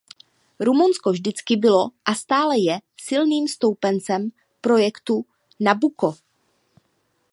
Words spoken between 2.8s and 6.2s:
silným stoupencem projektu Nabucco.